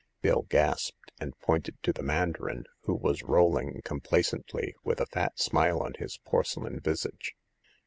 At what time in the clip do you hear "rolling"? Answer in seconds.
3.21-3.83